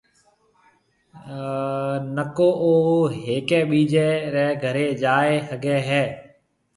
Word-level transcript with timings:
نڪو 2.15 2.49
او 2.63 2.71
ھيَََڪيَ 3.23 3.59
ٻِيجيَ 3.69 4.07
رَي 4.33 4.47
گھرَي 4.63 4.87
جائيَ 5.01 5.35
ھگيَ 5.47 5.77
ھيََََ 5.87 6.03